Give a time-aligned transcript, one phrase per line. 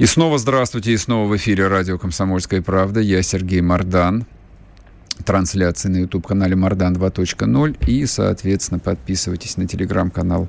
[0.00, 3.00] И снова здравствуйте, и снова в эфире радио «Комсомольская правда».
[3.00, 4.24] Я Сергей Мардан.
[5.26, 7.76] Трансляции на YouTube-канале Мардан 2.0.
[7.86, 10.48] И, соответственно, подписывайтесь на телеграм-канал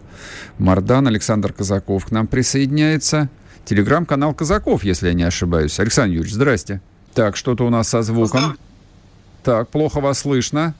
[0.58, 1.06] Мардан.
[1.06, 3.30] Александр Казаков к нам присоединяется.
[3.66, 5.78] Телеграм-канал Казаков, если я не ошибаюсь.
[5.82, 6.80] Александр Юрьевич, здрасте.
[7.14, 8.58] Так, что-то у нас со звуком.
[9.44, 10.76] Так, плохо вас слышно.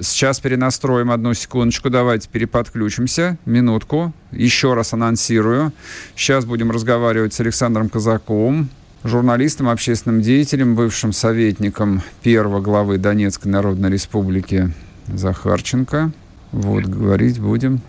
[0.00, 1.88] Сейчас перенастроим одну секундочку.
[1.88, 3.38] Давайте переподключимся.
[3.44, 4.12] Минутку.
[4.32, 5.72] Еще раз анонсирую.
[6.16, 8.70] Сейчас будем разговаривать с Александром Казаковым,
[9.04, 14.72] журналистом, общественным деятелем, бывшим советником первого главы Донецкой Народной Республики
[15.06, 16.10] Захарченко.
[16.50, 17.80] Вот, говорить будем.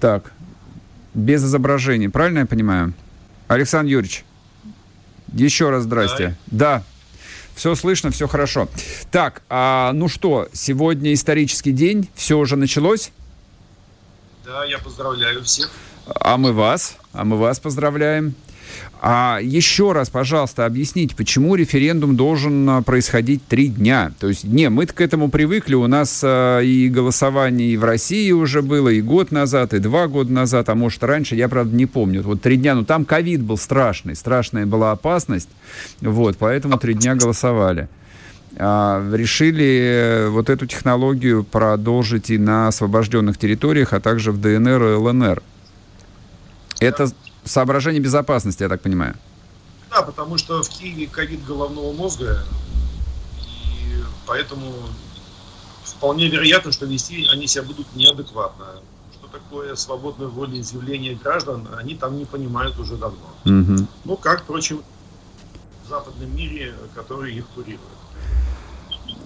[0.00, 0.32] Так,
[1.14, 2.92] без изображений, правильно я понимаю?
[3.48, 4.24] Александр Юрьевич,
[5.32, 6.36] еще раз здрасте.
[6.46, 6.82] Да,
[7.58, 8.68] все слышно, все хорошо.
[9.10, 13.10] Так, а, ну что, сегодня исторический день, все уже началось?
[14.44, 15.68] Да, я поздравляю всех.
[16.06, 18.34] А мы вас, а мы вас поздравляем.
[19.00, 24.12] А еще раз, пожалуйста, объясните, почему референдум должен а, происходить три дня?
[24.18, 28.32] То есть, не, мы к этому привыкли, у нас а, и голосование и в России
[28.32, 31.86] уже было, и год назад, и два года назад, а может раньше, я, правда, не
[31.86, 32.22] помню.
[32.22, 35.48] Вот три дня, ну там ковид был страшный, страшная была опасность,
[36.00, 37.88] вот, поэтому три дня голосовали.
[38.56, 44.82] А, решили э, вот эту технологию продолжить и на освобожденных территориях, а также в ДНР
[44.82, 45.42] и ЛНР.
[46.80, 47.08] Это
[47.48, 49.14] соображение безопасности, я так понимаю.
[49.90, 52.44] Да, потому что в Киеве ковид головного мозга,
[53.42, 54.72] и поэтому
[55.82, 58.66] вполне вероятно, что вести они себя будут неадекватно.
[59.12, 63.34] Что такое свободное волеизъявление граждан, они там не понимают уже давно.
[63.44, 63.86] Угу.
[64.04, 64.82] Ну, как, впрочем,
[65.84, 67.80] в западном мире, который их курирует.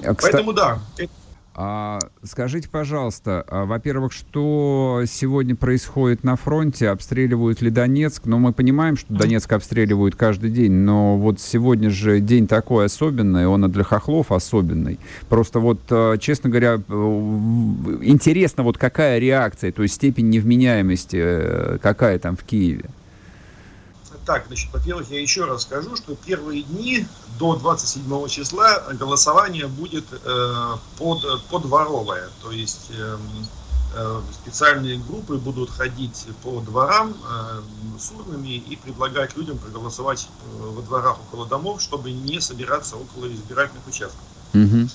[0.04, 0.32] А, кстати...
[0.32, 1.12] Поэтому да, это
[1.54, 6.88] а, скажите, пожалуйста, а, во-первых, что сегодня происходит на фронте?
[6.88, 8.22] Обстреливают ли Донецк?
[8.24, 13.46] Ну, мы понимаем, что Донецк обстреливают каждый день, но вот сегодня же день такой особенный,
[13.46, 14.98] он и для хохлов особенный.
[15.28, 16.76] Просто вот, а, честно говоря,
[18.02, 22.84] интересно, вот какая реакция, то есть степень невменяемости, э, какая там в Киеве?
[24.24, 27.06] Так, значит, во-первых, я еще раз скажу, что первые дни
[27.38, 32.28] до 27 числа голосование будет э, под, подворовое.
[32.40, 33.18] То есть э,
[33.96, 37.62] э, специальные группы будут ходить по дворам э,
[37.98, 43.26] с урнами и предлагать людям проголосовать э, во дворах около домов, чтобы не собираться около
[43.26, 44.22] избирательных участков.
[44.54, 44.88] Угу.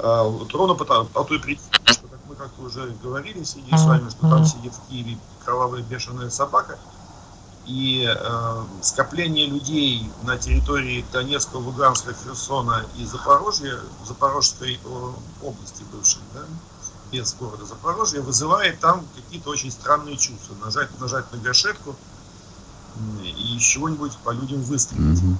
[0.00, 3.84] Э, вот ровно по, по той причине, что, как мы как-то уже говорили, сидя с
[3.84, 6.80] вами, что там сидит в Киеве кровавая бешеная собака–
[7.66, 14.80] и э, скопление людей на территории Донецка, Луганска, Херсона и Запорожья, Запорожской
[15.42, 16.40] области бывшей, да,
[17.12, 20.54] без города Запорожья, вызывает там какие-то очень странные чувства.
[20.64, 21.94] Нажать, нажать на гашетку
[23.22, 25.20] и чего-нибудь по людям выстрелить.
[25.20, 25.36] Mm-hmm.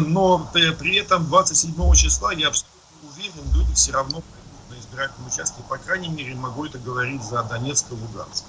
[0.06, 2.80] Но при, при этом 27 числа, я абсолютно
[3.12, 4.22] уверен, люди все равно
[4.70, 8.44] на избирательном участке, по крайней мере, могу это говорить за Донецк и Луганск.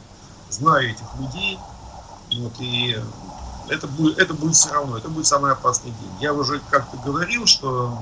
[0.50, 1.58] Знаю этих людей,
[2.38, 2.98] вот, и
[3.70, 6.12] это будет, это будет все равно, это будет самый опасный день.
[6.20, 8.02] Я уже как-то говорил, что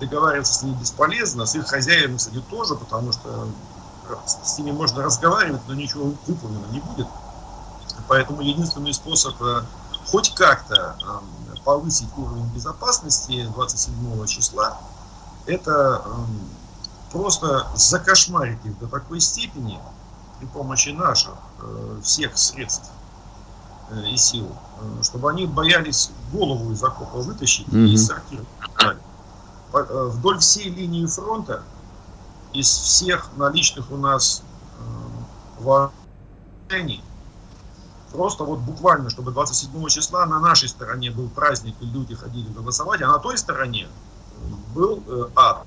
[0.00, 3.48] договариваться с ними бесполезно, с их хозяевами, кстати, тоже, потому что
[4.26, 7.06] с ними можно разговаривать, но ничего выполнено не будет.
[8.08, 9.62] Поэтому единственный способ э,
[10.10, 14.78] хоть как-то э, повысить уровень безопасности 27 числа,
[15.46, 16.48] это эм,
[17.12, 19.80] просто закошмарить их до такой степени,
[20.38, 21.53] при помощи наших э,
[22.02, 22.90] всех средств
[23.90, 27.86] э, и сил, э, чтобы они боялись голову из окопа вытащить mm-hmm.
[27.86, 28.48] и сортировать.
[29.72, 31.62] Вдоль всей линии фронта
[32.52, 34.42] из всех наличных у нас
[35.58, 37.02] вооружений
[38.12, 43.02] просто вот буквально, чтобы 27 числа на нашей стороне был праздник, и люди ходили голосовать,
[43.02, 43.88] а на той стороне
[44.74, 45.02] был
[45.34, 45.66] ад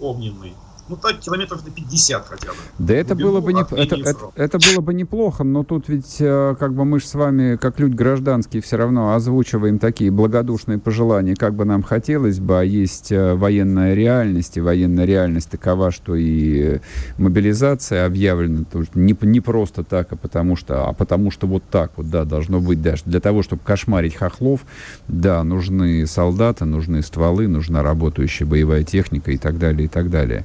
[0.00, 0.56] огненный,
[0.90, 2.54] ну так километров на 50 хотя бы.
[2.78, 6.56] Да это было, бы не, это, это, это было бы неплохо, но тут ведь э,
[6.58, 11.36] как бы мы же с вами, как люди гражданские, все равно озвучиваем такие благодушные пожелания,
[11.36, 16.16] как бы нам хотелось бы, а есть э, военная реальность, и военная реальность такова, что
[16.16, 16.80] и
[17.18, 21.92] мобилизация объявлена то не, не просто так, а потому что, а потому что вот так
[21.96, 23.02] вот, да, должно быть даже.
[23.06, 24.60] Для того, чтобы кошмарить хохлов,
[25.06, 30.44] да, нужны солдаты, нужны стволы, нужна работающая боевая техника и так далее, и так далее.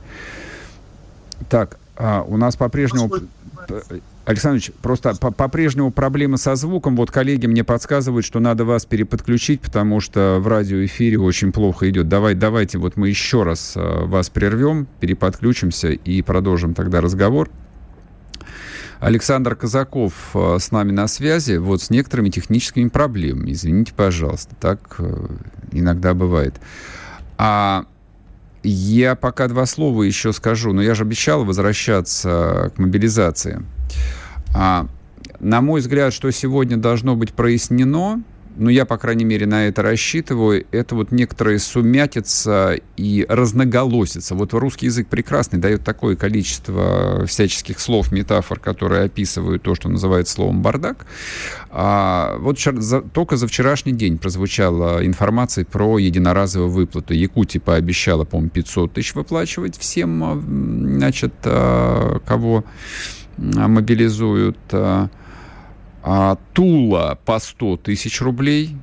[1.50, 3.10] Так, а, у нас по-прежнему...
[4.26, 6.96] Александрович, просто по-прежнему проблемы со звуком.
[6.96, 12.10] Вот коллеги мне подсказывают, что надо вас переподключить, потому что в радиоэфире очень плохо идет.
[12.10, 17.50] Давай, давайте вот мы еще раз а, вас прервем, переподключимся и продолжим тогда разговор.
[19.00, 23.52] Александр Казаков а, с нами на связи, вот с некоторыми техническими проблемами.
[23.52, 25.28] Извините, пожалуйста, так э,
[25.72, 26.56] иногда бывает.
[27.38, 27.86] А
[28.70, 33.62] я пока два слова еще скажу, но я же обещал возвращаться к мобилизации.
[34.56, 34.88] А,
[35.40, 38.24] на мой взгляд, что сегодня должно быть прояснено,
[38.56, 44.36] ну, я, по крайней мере, на это рассчитываю, это вот некоторая сумятица и разноголосица.
[44.36, 50.28] Вот русский язык прекрасный, дает такое количество всяческих слов, метафор, которые описывают то, что называют
[50.28, 51.06] словом «бардак».
[51.70, 57.14] А вот за, только за вчерашний день прозвучала информация про единоразовую выплату.
[57.14, 62.64] Якутия пообещала, по-моему, 500 тысяч выплачивать всем, а, значит, а, кого
[63.38, 64.58] мобилизуют.
[66.08, 68.78] А, Тула по 100 тысяч рублей.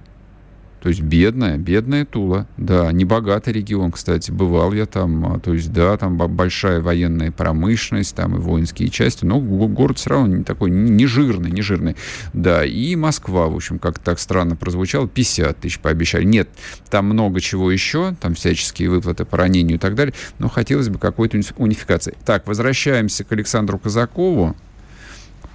[0.80, 2.48] То есть бедная, бедная Тула.
[2.56, 4.32] Да, небогатый регион, кстати.
[4.32, 5.34] Бывал я там.
[5.34, 9.24] А, то есть, да, там большая военная промышленность, там и воинские части.
[9.24, 11.94] Но город все равно не такой, не жирный, не жирный.
[12.32, 16.24] Да, и Москва, в общем, как так странно прозвучало, 50 тысяч пообещали.
[16.24, 16.48] Нет,
[16.90, 20.14] там много чего еще, там всяческие выплаты по ранению и так далее.
[20.40, 22.16] Но хотелось бы какой-то унификации.
[22.26, 24.56] Так, возвращаемся к Александру Казакову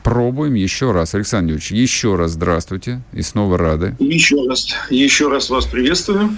[0.04, 1.16] пробуем еще раз.
[1.16, 3.96] Александр Юрьевич, еще раз здравствуйте и снова рады.
[4.00, 6.38] Еще раз, еще раз вас приветствую.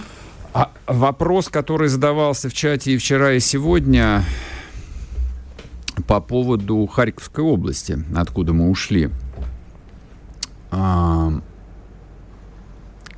[0.54, 4.24] А вопрос, который задавался в чате и вчера, и сегодня
[6.08, 9.10] по поводу Харьковской области, откуда мы ушли.
[10.72, 11.32] А,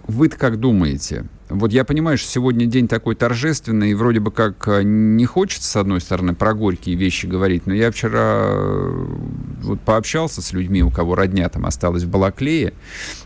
[0.08, 4.68] вы как думаете, вот я понимаю, что сегодня день такой торжественный, и вроде бы как
[4.68, 9.06] э, не хочется, с одной стороны, про горькие вещи говорить, но я вчера э,
[9.62, 12.74] вот пообщался с людьми, у кого родня там осталась в Балаклее,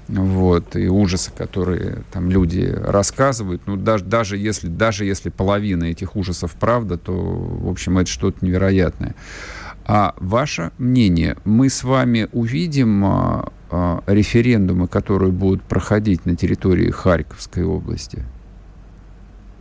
[0.07, 6.15] вот, и ужасы, которые там люди рассказывают, ну, даже, даже, если, даже если половина этих
[6.15, 9.15] ужасов правда, то, в общем, это что-то невероятное.
[9.87, 13.05] А ваше мнение, мы с вами увидим
[13.69, 18.23] а, референдумы, которые будут проходить на территории Харьковской области?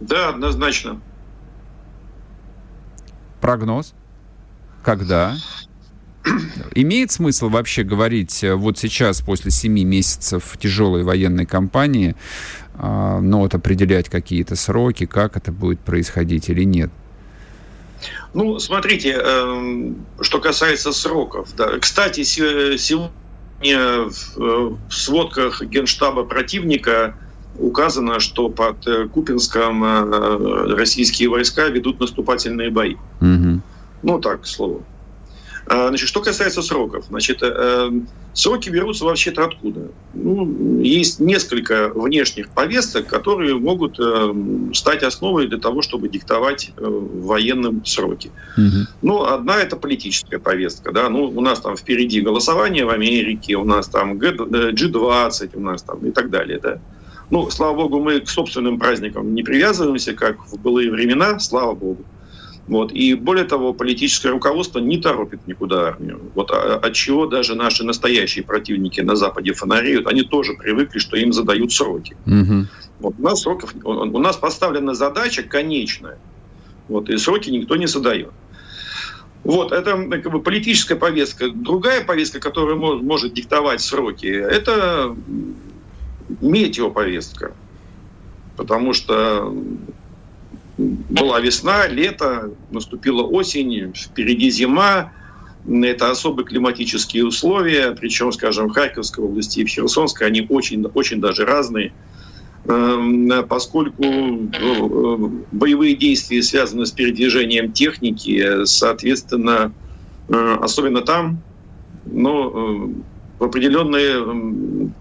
[0.00, 1.00] Да, однозначно.
[3.40, 3.94] Прогноз?
[4.82, 5.36] Когда?
[6.74, 12.16] Имеет смысл вообще говорить э, вот сейчас, после семи месяцев тяжелой военной кампании,
[12.74, 16.90] а, но вот определять какие-то сроки, как это будет происходить или нет?
[18.34, 21.48] Ну, смотрите, эм, что касается сроков.
[21.56, 21.78] Да.
[21.78, 23.10] Кстати, сегодня
[23.62, 27.14] в сводках Генштаба противника
[27.58, 32.96] указано, что под э, Купинском э, российские войска ведут наступательные бои.
[33.20, 33.60] Угу.
[34.02, 34.84] Ну, так, к слову.
[35.66, 37.90] А, значит, что касается сроков, значит, э,
[38.34, 39.88] сроки берутся вообще-то откуда?
[40.12, 44.34] Ну, есть несколько внешних повесток, которые могут э,
[44.74, 48.30] стать основой для того, чтобы диктовать э, военным сроки.
[48.58, 48.86] Угу.
[49.02, 53.64] Ну, одна это политическая повестка, да, ну, у нас там впереди голосование в Америке, у
[53.64, 56.78] нас там G20, у нас там и так далее, да.
[57.30, 62.04] Ну, слава богу, мы к собственным праздникам не привязываемся, как в былые времена, слава богу.
[62.66, 62.92] Вот.
[62.92, 66.20] И более того, политическое руководство не торопит никуда армию.
[66.34, 71.16] Вот а, от чего даже наши настоящие противники на Западе фонареют, они тоже привыкли, что
[71.16, 72.16] им задают сроки.
[72.26, 72.66] Угу.
[73.00, 73.14] Вот.
[73.18, 76.18] У, нас сроков, у нас поставлена задача конечная.
[76.88, 78.30] Вот, и сроки никто не задает.
[79.42, 81.50] Вот, это как бы, политическая повестка.
[81.50, 85.14] Другая повестка, которая может, может диктовать сроки, это
[86.40, 87.52] метеоповестка.
[88.56, 89.54] Потому что
[90.76, 95.12] была весна, лето, наступила осень, впереди зима,
[95.66, 101.20] это особые климатические условия, причем, скажем, в Харьковской области и в Херсонской они очень, очень
[101.20, 101.92] даже разные,
[102.66, 109.72] эм, поскольку э, боевые действия связаны с передвижением техники, соответственно,
[110.28, 111.40] э, особенно там,
[112.04, 112.88] но э,
[113.38, 114.92] в определенные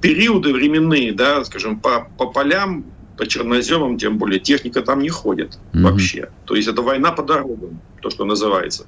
[0.00, 2.84] периоды временные, да, скажем, по, по полям
[3.16, 5.82] по черноземам, тем более техника там не ходит mm-hmm.
[5.82, 6.30] вообще.
[6.44, 8.86] То есть это война по дорогам, то, что называется.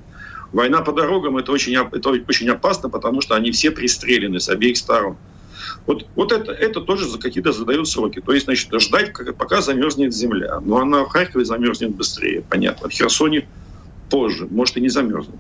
[0.53, 4.77] Война по дорогам это очень, это очень опасно, потому что они все пристрелены с обеих
[4.77, 5.17] сторон.
[5.87, 8.21] Вот, вот это, это тоже за какие-то задают сроки.
[8.21, 10.61] То есть, значит, ждать, пока замерзнет земля.
[10.61, 12.89] Но она в Харькове замерзнет быстрее, понятно.
[12.89, 13.47] В Херсоне
[14.09, 15.35] позже, может и не замерзнет.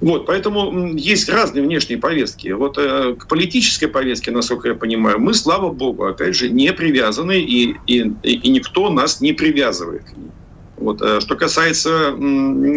[0.00, 2.48] Вот, поэтому есть разные внешние повестки.
[2.48, 7.40] Вот э, к политической повестке, насколько я понимаю, мы, слава богу, опять же, не привязаны,
[7.40, 10.04] и, и, и никто нас не привязывает.
[10.76, 11.02] Вот.
[11.02, 12.12] Э, что касается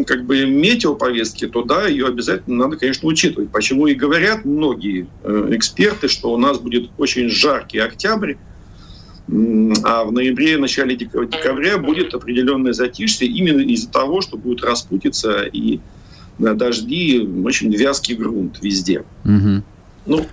[0.07, 3.51] как бы метеоповестки, то да, ее обязательно надо, конечно, учитывать.
[3.51, 8.33] Почему и говорят многие э, эксперты, что у нас будет очень жаркий октябрь,
[9.83, 15.79] а в ноябре, начале декабря будет определенное затишье именно из-за того, что будет распутиться и
[16.41, 19.03] дожди, очень вязкий грунт везде.
[19.25, 19.63] Угу.
[20.05, 20.25] Ну,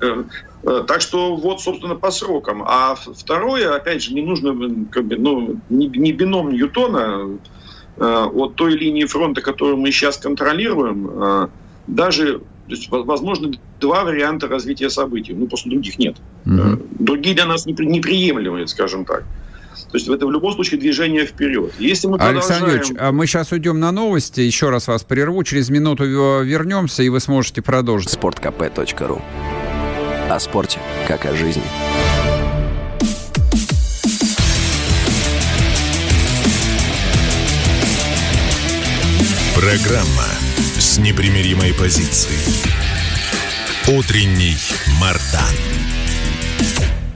[0.00, 0.24] э,
[0.62, 2.62] э, так что вот, собственно, по срокам.
[2.66, 4.54] А второе, опять же, не нужно,
[4.90, 7.38] как бы, ну, не, не бином Ньютона
[7.96, 11.50] э, от той линии фронта, которую мы сейчас контролируем,
[11.86, 15.32] даже, то есть, возможно, два варианта развития событий.
[15.32, 16.16] Ну, просто других нет.
[16.44, 16.82] Угу.
[16.98, 19.24] Другие для нас неприемлемые, скажем так.
[19.90, 21.72] То есть это в любом случае движение вперед.
[21.78, 22.80] Если мы Александр продолжаем...
[22.80, 24.40] Юрьевич, а мы сейчас уйдем на новости.
[24.40, 25.42] Еще раз вас прерву.
[25.44, 28.10] Через минуту вернемся, и вы сможете продолжить.
[28.10, 29.22] Спорткп.ру
[30.30, 31.62] О спорте, как о жизни.
[39.54, 40.26] Программа
[40.78, 42.38] с непримиримой позицией.
[43.88, 44.56] Утренний
[45.00, 45.75] Мардан.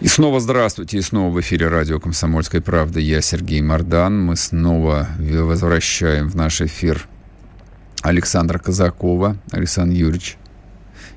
[0.01, 2.99] И снова здравствуйте, и снова в эфире радио «Комсомольская правда».
[3.01, 4.19] Я Сергей Мордан.
[4.19, 7.07] Мы снова возвращаем в наш эфир
[8.01, 9.37] Александра Казакова.
[9.51, 10.39] Александр Юрьевич,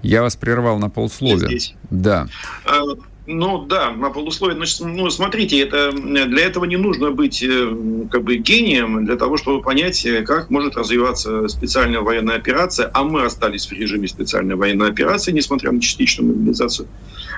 [0.01, 1.47] я вас прервал на полсловия.
[1.47, 1.75] здесь.
[1.91, 2.27] Да.
[2.65, 2.81] А,
[3.25, 4.57] ну да, на полусловие.
[4.57, 7.73] Значит, ну, смотрите, это, для этого не нужно быть э,
[8.11, 13.05] как бы гением для того, чтобы понять, э, как может развиваться специальная военная операция, а
[13.05, 16.89] мы остались в режиме специальной военной операции, несмотря на частичную мобилизацию.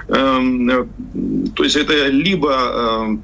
[0.07, 0.85] Эм, э,
[1.55, 3.17] то есть это либо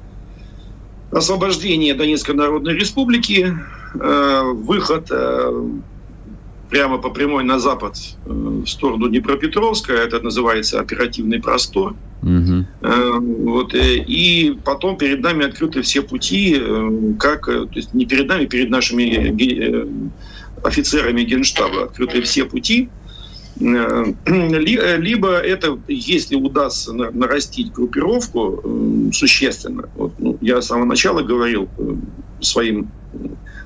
[1.10, 3.54] освобождение Донецкой Народной Республики,
[3.94, 5.10] выход
[6.70, 12.66] прямо по прямой на запад в сторону Днепропетровска, это называется оперативный простор– Угу.
[13.50, 18.28] Вот, э, и потом перед нами открыты все пути, э, как, то есть не перед
[18.28, 19.34] нами, перед нашими
[20.62, 21.84] офицерами Генштаба.
[21.84, 22.88] Открыты все пути,
[24.26, 31.68] либо это, если удастся нарастить группировку существенно, вот, ну, я с самого начала говорил
[32.40, 32.90] своим,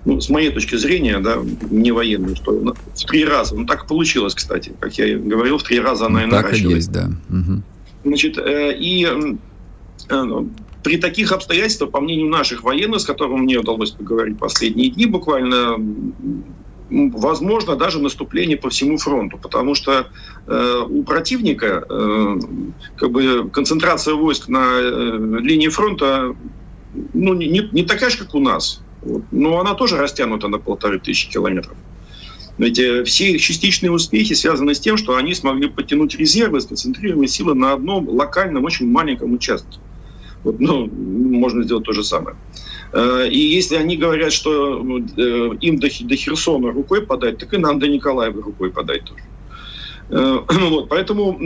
[0.05, 1.39] ну, с моей точки зрения, да,
[1.71, 5.81] не военную, что в три раза, ну так получилось, кстати, как я говорил, в три
[5.81, 6.71] раза она и так наращивается.
[6.71, 7.11] и есть, да.
[7.31, 7.63] Угу.
[8.05, 10.51] Значит, э, и э, ну,
[10.83, 15.77] при таких обстоятельствах, по мнению наших военных, с которыми мне удалось поговорить последние дни буквально,
[16.91, 20.07] возможно даже наступление по всему фронту, потому что
[20.47, 22.39] э, у противника э,
[22.97, 26.35] как бы концентрация войск на э, линии фронта
[27.13, 28.81] ну, не, не такая же, как у нас.
[29.03, 29.23] Вот.
[29.31, 31.77] Но она тоже растянута на полторы тысячи километров.
[32.59, 37.31] Ведь э, все их частичные успехи связаны с тем, что они смогли подтянуть резервы, сконцентрировать
[37.31, 39.79] силы на одном локальном, очень маленьком участке.
[40.43, 42.37] Вот, ну, можно сделать то же самое.
[43.31, 47.79] И если они говорят, что ну, э, им до, Херсона рукой подать, так и нам
[47.79, 49.23] до Николаева рукой подать тоже.
[50.71, 51.37] Вот, поэтому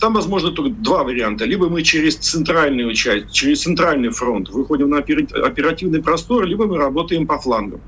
[0.00, 1.44] там, возможно, только два варианта.
[1.44, 7.26] Либо мы через центральную часть, через центральный фронт выходим на оперативный простор, либо мы работаем
[7.26, 7.80] по флангам.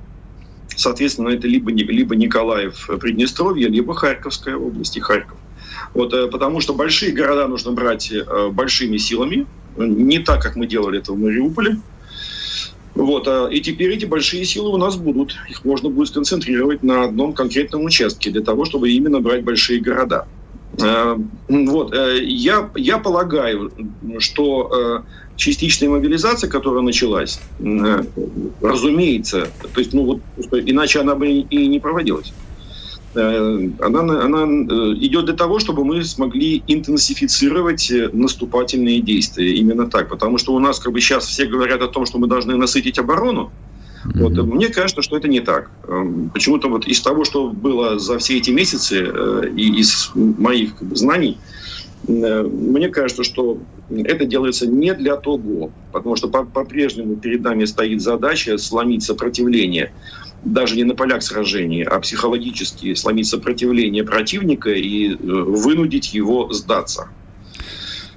[0.77, 5.39] Соответственно, это либо, либо Николаев, э, Приднестровье, либо Харьковская область и Харьков.
[5.95, 10.67] Вот, э, потому что большие города нужно брать э, большими силами, не так, как мы
[10.67, 11.79] делали это в Мариуполе.
[12.97, 15.37] Вот, и теперь эти большие силы у нас будут.
[15.49, 20.27] Их можно будет сконцентрировать на одном конкретном участке для того, чтобы именно брать большие города.
[21.49, 23.71] Вот, я, я полагаю,
[24.19, 25.05] что
[25.37, 28.05] частичная мобилизация, которая началась, э,
[28.61, 30.21] разумеется, то есть, ну вот,
[30.53, 32.33] иначе она бы и не проводилась.
[33.17, 39.55] Э, она, она э, идет для того, чтобы мы смогли интенсифицировать наступательные действия.
[39.55, 40.09] Именно так.
[40.09, 42.99] Потому что у нас как бы сейчас все говорят о том, что мы должны насытить
[42.99, 43.51] оборону.
[44.05, 44.23] Mm-hmm.
[44.23, 45.71] Вот, мне кажется, что это не так.
[46.33, 49.11] Почему-то вот из того, что было за все эти месяцы,
[49.57, 51.39] и из моих как бы, знаний,
[52.07, 58.59] мне кажется, что это делается не для того, потому что по-прежнему перед нами стоит задача
[58.59, 59.93] сломить сопротивление
[60.43, 67.11] даже не на полях сражений, а психологически сломить сопротивление противника и э, вынудить его сдаться.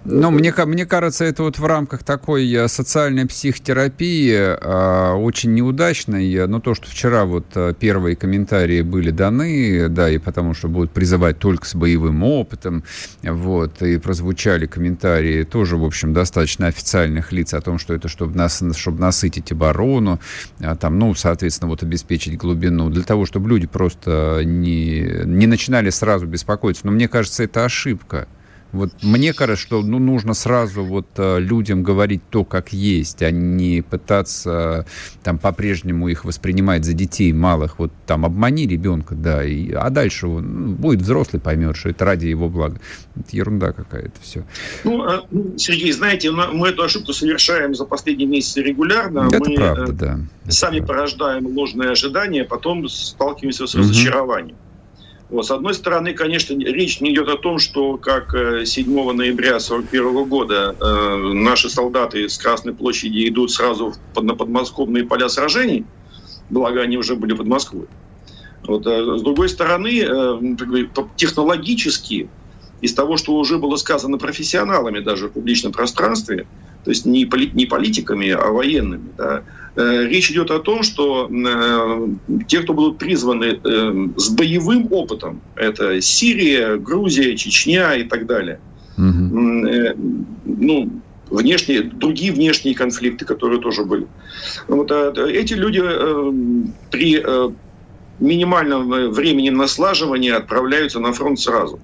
[0.05, 6.47] Ну, мне, мне кажется, это вот в рамках такой э, социальной психотерапии э, очень неудачной.
[6.47, 10.91] Но то, что вчера вот э, первые комментарии были даны, да, и потому что будут
[10.91, 12.83] призывать только с боевым опытом,
[13.23, 18.37] вот, и прозвучали комментарии тоже, в общем, достаточно официальных лиц о том, что это чтобы,
[18.37, 20.19] нас, чтобы насытить оборону,
[20.59, 25.89] а там, ну, соответственно, вот обеспечить глубину, для того, чтобы люди просто не, не начинали
[25.89, 26.85] сразу беспокоиться.
[26.85, 28.27] Но мне кажется, это ошибка.
[28.71, 33.31] Вот мне кажется, что ну, нужно сразу вот э, людям говорить то, как есть, а
[33.31, 34.85] не пытаться
[35.23, 37.79] там по-прежнему их воспринимать за детей малых.
[37.79, 42.05] Вот там обмани ребенка, да, и, а дальше он ну, будет взрослый, поймет, что это
[42.05, 42.79] ради его блага.
[43.15, 44.45] Это ерунда какая-то все.
[44.83, 49.29] Ну, а, ну, Сергей, знаете, мы эту ошибку совершаем за последние месяцы регулярно.
[49.31, 50.19] Это мы правда, э, да.
[50.43, 50.93] Это сами правда.
[50.93, 54.55] порождаем ложные ожидания, потом сталкиваемся с разочарованием.
[54.55, 54.68] Угу.
[55.29, 59.57] Вот, с одной стороны, конечно, речь не идет о том, что как 7 э, ноября
[59.57, 65.85] 1941 года э, наши солдаты с Красной площади идут сразу под, на подмосковные поля сражений,
[66.49, 67.85] благо они уже были под Москвой.
[68.63, 70.55] Вот, а с другой стороны, э,
[71.15, 72.27] технологически,
[72.81, 76.47] из того, что уже было сказано профессионалами даже в публичном пространстве,
[76.83, 79.43] то есть не, поли, не политиками, а военными, да,
[79.79, 82.07] Э, речь идет о том, что э,
[82.47, 88.59] те, кто будут призваны э, с боевым опытом, это Сирия, Грузия, Чечня и так далее,
[88.97, 89.95] угу.
[90.45, 90.89] ну,
[91.29, 94.07] внешние, другие внешние конфликты, которые тоже были.
[94.67, 95.81] Вот, эти люди
[96.91, 97.23] при
[98.19, 101.79] минимальном времени наслаживания отправляются на фронт сразу.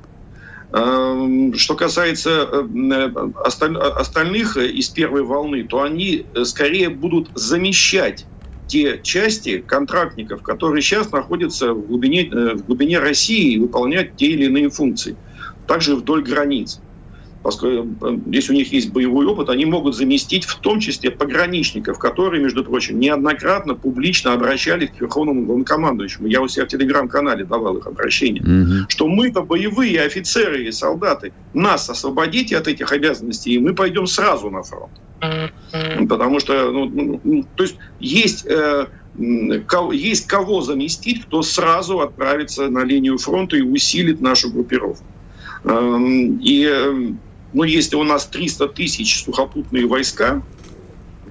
[0.76, 3.12] Эм, что касается э,
[3.46, 8.26] остальных из первой волны, то они э, скорее будут замещать
[8.68, 14.26] те части контрактников, которые сейчас находятся в глубине, э, в глубине России и выполняют те
[14.26, 15.16] или иные функции.
[15.66, 16.82] Также вдоль границ
[17.46, 22.00] поскольку э, если у них есть боевой опыт, они могут заместить в том числе пограничников,
[22.00, 26.28] которые, между прочим, неоднократно публично обращались к Верховному главнокомандующему.
[26.28, 28.90] Я у себя в телеграм-канале давал их обращения, угу.
[28.90, 34.50] что мы-то боевые офицеры и солдаты, нас освободите от этих обязанностей, и мы пойдем сразу
[34.50, 34.94] на фронт.
[36.10, 38.88] Потому что, ну, ну, ну, то есть есть э,
[39.94, 45.06] есть кого заместить, кто сразу отправится на линию фронта и усилит нашу группировку.
[45.64, 47.16] Эм, и
[47.56, 50.44] ну, если у нас 300 тысяч сухопутные войска,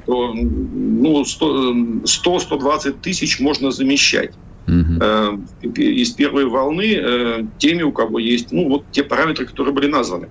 [0.06, 4.32] то ну, 100-120 тысяч можно замещать
[4.66, 5.42] угу.
[5.74, 10.28] из первой волны э, теми, у кого есть ну, вот те параметры, которые были названы.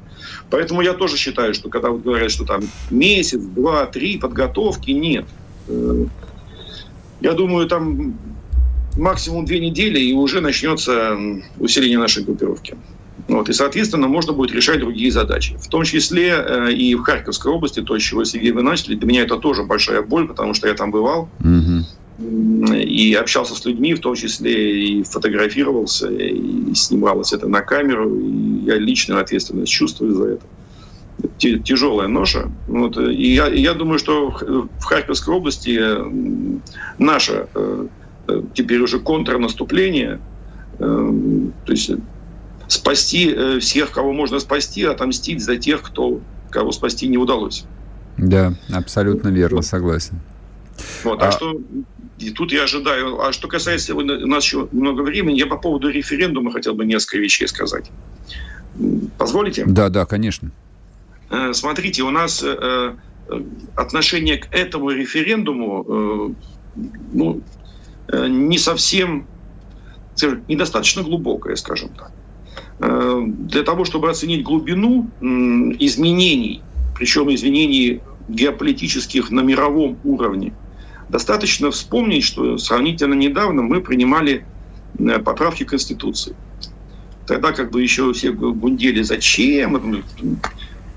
[0.50, 5.26] Поэтому я тоже считаю, что когда вот говорят, что там месяц, два, три подготовки, нет.
[5.68, 6.06] Э,
[7.22, 8.18] я думаю, там
[8.98, 11.18] максимум две недели, и уже начнется
[11.60, 12.76] усиление нашей группировки.
[13.28, 15.56] Вот, и, соответственно, можно будет решать другие задачи.
[15.58, 19.08] В том числе э, и в Харьковской области, то, с чего, Сергей, вы начали, для
[19.08, 21.30] меня это тоже большая боль, потому что я там бывал.
[21.40, 22.74] Угу.
[22.74, 28.14] И общался с людьми, в том числе и фотографировался, и снималось это на камеру.
[28.20, 30.46] И я личную ответственность чувствую за это.
[31.38, 32.52] Тяжелая ноша.
[32.68, 32.98] Вот.
[32.98, 35.80] И я, я думаю, что в Харьковской области
[36.98, 37.88] наше э,
[38.54, 40.20] теперь уже контрнаступление,
[40.80, 41.12] э,
[41.66, 41.92] то есть
[42.68, 47.66] спасти э, всех, кого можно спасти, отомстить за тех, кто, кого спасти не удалось.
[48.18, 50.20] Да, абсолютно верно, согласен.
[51.04, 51.60] Вот, а, а что
[52.20, 53.22] и тут я ожидаю.
[53.22, 57.18] А что касается, у нас еще много времени, я по поводу референдума хотел бы несколько
[57.18, 57.92] вещей сказать.
[59.18, 59.66] Позволите?
[59.66, 60.52] Да, да, конечно.
[61.30, 62.96] Э, смотрите, у нас э,
[63.76, 66.36] отношение к этому референдуму
[67.14, 67.42] ну,
[68.12, 69.28] не совсем,
[70.48, 72.12] недостаточно глубокое, скажем так.
[72.86, 75.10] Э, для того, чтобы оценить глубину
[75.80, 76.62] изменений,
[76.98, 80.54] причем изменений геополитических на мировом уровне,
[81.08, 84.46] достаточно вспомнить, что сравнительно недавно мы принимали
[85.00, 86.36] э, поправки Конституции.
[87.26, 90.04] Тогда как бы еще все гундели, зачем?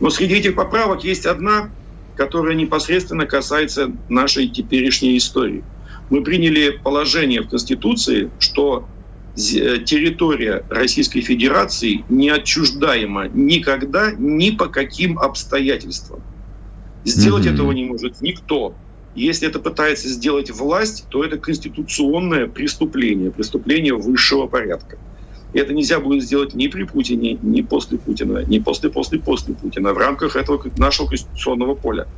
[0.01, 1.71] Но среди этих поправок есть одна,
[2.17, 5.63] которая непосредственно касается нашей теперешней истории.
[6.11, 8.89] Мы приняли положение в Конституции, что
[9.37, 16.21] территория Российской Федерации не отчуждаема никогда, ни по каким обстоятельствам.
[17.05, 17.55] Сделать mm-hmm.
[17.55, 18.75] этого не может никто.
[19.15, 24.99] Если это пытается сделать власть, то это конституционное преступление, преступление высшего порядка.
[25.53, 29.99] И это нельзя будет сделать ни при Путине, ни после Путина, ни после-после-после Путина в
[29.99, 32.09] рамках этого нашего конституционного поля.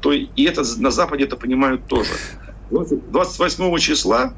[0.00, 2.10] То и это на Западе это понимают тоже.
[2.70, 4.34] 28 числа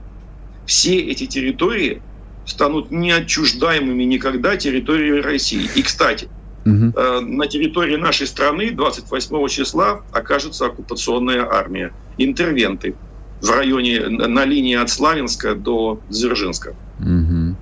[0.67, 2.03] все эти территории
[2.51, 5.69] станут неотчуждаемыми никогда территорией России.
[5.75, 6.29] И, кстати,
[6.65, 6.93] угу.
[7.21, 12.95] на территории нашей страны 28 числа окажется оккупационная армия, интервенты
[13.41, 16.75] в районе, на линии от Славянска до Дзержинска.
[17.01, 17.57] Угу.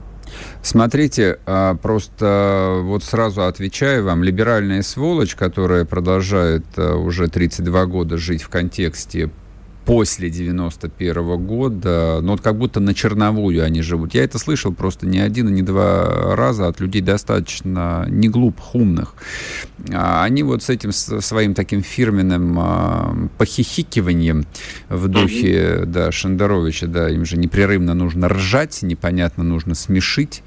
[0.63, 8.19] Смотрите, а, просто вот сразу отвечаю вам, либеральная сволочь, которая продолжает а, уже 32 года
[8.19, 9.31] жить в контексте
[9.89, 14.13] после 91 -го года, ну вот как будто на черновую они живут.
[14.13, 18.75] Я это слышал просто не один и не два раза от людей достаточно не глупых,
[18.75, 19.15] умных.
[19.91, 24.45] А они вот с этим своим таким фирменным а, похихикиванием
[24.91, 30.43] в духе, да, Шендеровича, да, им же непрерывно нужно ржать, непонятно нужно смешить.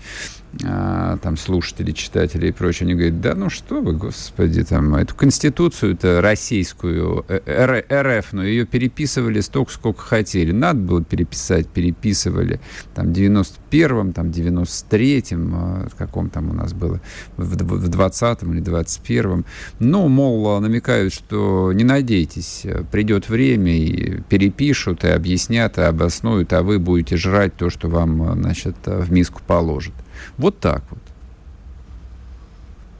[0.65, 5.15] А, там слушатели, читатели и прочее, они говорят, да ну что вы, господи, там, эту
[5.15, 10.51] конституцию-то российскую, э, РФ, но ее переписывали столько, сколько хотели.
[10.51, 12.59] Надо было переписать, переписывали.
[12.93, 16.99] Там, в 91-м, там, 93-м, а, каком там у нас было,
[17.37, 19.45] в 20-м или 21-м.
[19.79, 26.61] Ну, мол, намекают, что не надейтесь, придет время и перепишут, и объяснят, и обоснуют, а
[26.61, 29.93] вы будете жрать то, что вам, значит, в миску положат.
[30.37, 30.99] Вот так вот.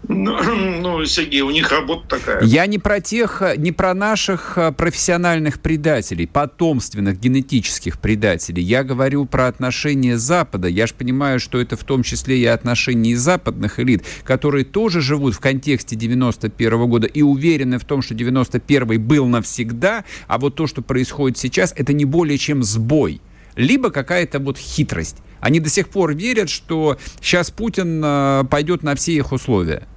[0.08, 0.38] Ну,
[0.82, 2.44] ну, Сергей, у них работа такая.
[2.44, 8.64] Я не про тех, не про наших а, профессиональных предателей, потомственных генетических предателей.
[8.64, 10.68] Я говорю про отношения Запада.
[10.68, 15.36] Я же понимаю, что это в том числе и отношения западных элит, которые тоже живут
[15.36, 20.56] в контексте 91 -го года и уверены в том, что 91 был навсегда, а вот
[20.56, 23.22] то, что происходит сейчас, это не более чем сбой.
[23.56, 25.18] Либо какая-то вот хитрость.
[25.42, 29.88] Они до сих пор верят, что сейчас Путин э, пойдет на все их условия.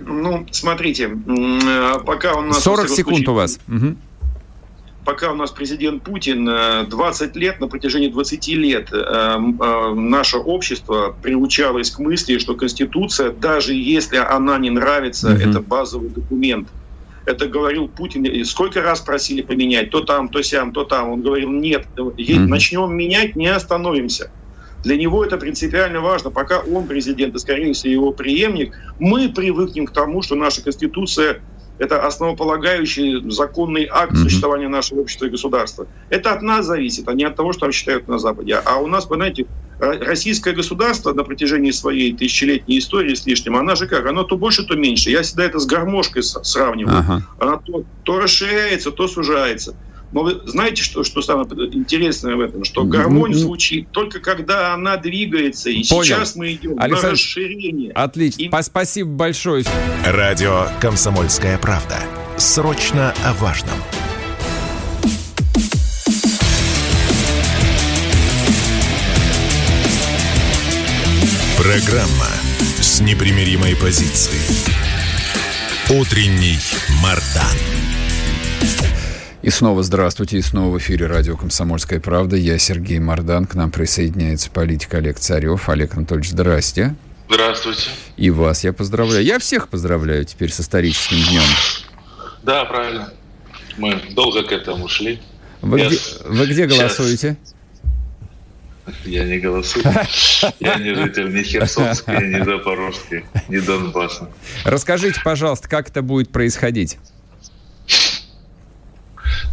[0.00, 2.62] Ну, смотрите, э, пока у нас...
[2.62, 3.60] 40 секунд у вас.
[3.68, 3.96] Угу.
[5.04, 11.90] Пока у нас президент Путин 20 э, лет, на протяжении 20 лет наше общество приучалось
[11.90, 15.38] к мысли, что Конституция, даже если она не нравится, угу.
[15.38, 16.68] это базовый документ
[17.26, 21.10] это говорил Путин, и сколько раз просили поменять, то там, то сям, то там.
[21.10, 24.30] Он говорил, нет, начнем менять, не остановимся.
[24.82, 26.30] Для него это принципиально важно.
[26.30, 31.40] Пока он президент и, скорее всего, его преемник, мы привыкнем к тому, что наша Конституция–
[31.80, 35.86] это основополагающий законный акт существования нашего общества и государства.
[36.10, 38.54] Это от нас зависит, а не от того, что там считают на Западе.
[38.54, 39.46] А у нас, понимаете,
[39.78, 44.66] российское государство на протяжении своей тысячелетней истории с лишним, она же как, оно то больше,
[44.66, 45.10] то меньше.
[45.10, 46.98] Я всегда это с гармошкой сравниваю.
[46.98, 47.22] Ага.
[47.38, 49.74] Она то, то расширяется, то сужается.
[50.12, 52.64] Но вы знаете, что, что самое интересное в этом?
[52.64, 55.70] Что гармонь звучит только когда она двигается.
[55.70, 56.04] И Понял.
[56.04, 57.06] сейчас мы идем Александр...
[57.06, 57.92] на расширение.
[57.92, 58.42] Отлично.
[58.42, 58.62] И...
[58.62, 59.64] Спасибо большое.
[60.04, 61.96] Радио «Комсомольская правда».
[62.36, 63.76] Срочно о важном.
[71.56, 72.26] Программа
[72.80, 74.40] с непримиримой позицией.
[75.90, 76.58] Утренний
[77.02, 77.69] Мардан.
[79.42, 82.36] И снова здравствуйте, и снова в эфире радио «Комсомольская правда».
[82.36, 85.70] Я Сергей Мардан, к нам присоединяется политик Олег Царев.
[85.70, 86.94] Олег Анатольевич, здрасте.
[87.26, 87.88] Здравствуйте.
[88.18, 89.24] И вас я поздравляю.
[89.24, 91.42] Я всех поздравляю теперь с историческим днем.
[92.42, 93.14] Да, правильно.
[93.78, 95.22] Мы долго к этому шли.
[95.62, 97.38] Вы, где, вы где голосуете?
[97.40, 97.60] Сейчас
[99.04, 99.84] я не голосую.
[100.60, 104.28] Я не житель ни Херсонска, ни Запорожска, ни Донбасса.
[104.64, 106.98] Расскажите, пожалуйста, как это будет происходить?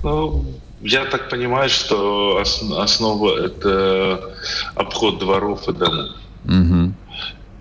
[0.03, 0.45] Ну,
[0.81, 2.41] я так понимаю, что
[2.77, 4.35] основа это
[4.75, 6.09] обход дворов и домов.
[6.45, 6.93] Угу.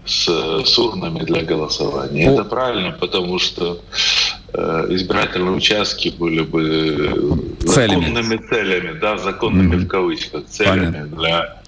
[0.05, 0.29] С,
[0.65, 2.31] с урнами для голосования.
[2.31, 2.35] О.
[2.35, 3.81] Это правильно, потому что
[4.53, 8.05] э, избирательные участки были бы целями.
[8.05, 11.17] законными целями, да, законными mm в кавычках, целями Понятно.
[11.17, 11.63] для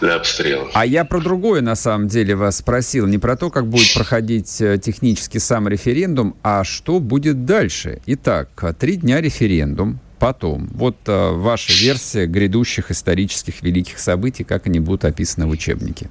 [0.00, 0.70] для обстрелов.
[0.74, 3.06] А я про другое, на самом деле, вас спросил.
[3.06, 8.00] Не про то, как будет проходить э, технически сам референдум, а что будет дальше.
[8.06, 10.68] Итак, три дня референдум, потом.
[10.72, 16.08] Вот а, ваша версия грядущих исторических великих событий, как они будут описаны в учебнике.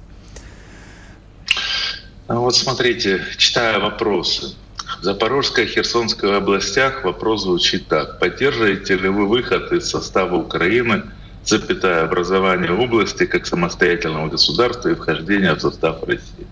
[2.28, 4.54] Ну, вот смотрите, читая вопросы.
[5.00, 8.18] В Запорожской и Херсонской областях вопрос звучит так.
[8.18, 11.02] Поддерживаете ли вы выход из состава Украины–
[11.44, 16.46] запятая образование области как самостоятельного государства и вхождение в состав России.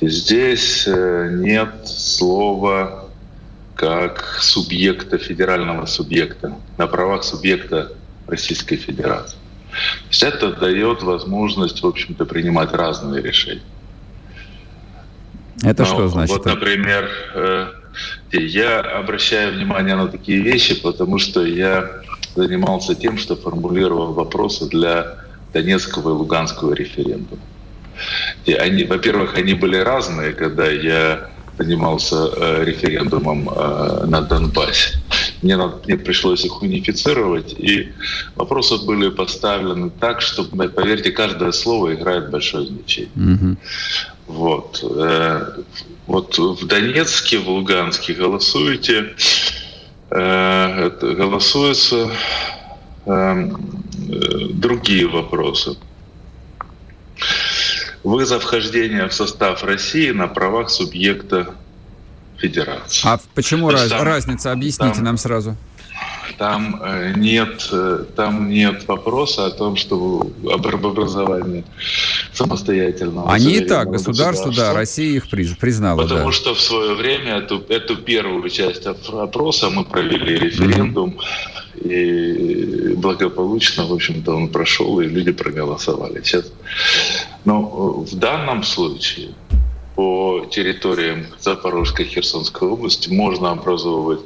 [0.00, 3.08] Здесь э, нет слова
[3.76, 7.92] как субъекта, федерального субъекта, на правах субъекта
[8.26, 9.36] Российской Федерации.
[9.70, 13.62] То есть это дает возможность, в общем-то, принимать разные решения.
[15.62, 16.36] Это Но, что значит?
[16.36, 17.68] Вот, например, э,
[18.32, 22.01] я обращаю внимание на такие вещи, потому что я
[22.34, 25.18] занимался тем, что формулировал вопросы для
[25.52, 27.42] Донецкого и Луганского референдума.
[28.46, 34.98] И они, во-первых, они были разные, когда я занимался э, референдумом э, на Донбассе.
[35.42, 37.92] Мне, надо, мне пришлось их унифицировать, и
[38.36, 43.10] вопросы были поставлены так, что, поверьте, каждое слово играет большое значение.
[43.16, 43.56] Mm-hmm.
[44.28, 44.84] Вот.
[44.96, 45.62] Э,
[46.06, 49.14] вот в Донецке, в Луганске голосуете,
[50.12, 52.10] голосуются
[53.06, 53.50] э,
[54.50, 55.76] другие вопросы.
[58.04, 61.54] Вызов вхождения в состав России на правах субъекта
[62.36, 63.08] федерации.
[63.08, 64.52] А почему раз, там, разница?
[64.52, 65.56] Объясните там, нам сразу.
[66.38, 71.64] Там э, нет, э, там нет вопроса о том, что об образовании
[72.32, 73.32] самостоятельного.
[73.32, 76.02] Они и так, государство, да, Россия их признала.
[76.02, 76.32] Потому да.
[76.32, 81.18] что в свое время эту, эту первую часть опроса мы провели референдум,
[81.76, 81.92] mm-hmm.
[81.92, 86.22] и благополучно, в общем-то, он прошел, и люди проголосовали.
[86.22, 86.52] Сейчас.
[87.44, 89.30] Но в данном случае
[89.94, 94.20] по территориям Запорожской и Херсонской области можно образовывать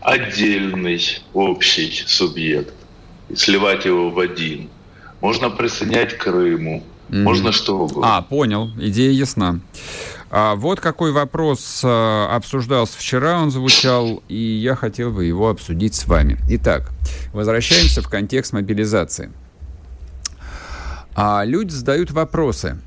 [0.00, 1.00] отдельный
[1.32, 2.74] общий субъект
[3.28, 4.68] и сливать его в один.
[5.20, 7.22] Можно присоединять Крыму, mm-hmm.
[7.22, 8.16] можно что угодно.
[8.16, 9.60] А, понял, идея ясна.
[10.30, 15.94] А вот какой вопрос а, обсуждался вчера, он звучал, и я хотел бы его обсудить
[15.94, 16.38] с вами.
[16.48, 16.90] Итак,
[17.32, 19.32] возвращаемся в контекст мобилизации.
[21.14, 22.78] А люди задают вопросы.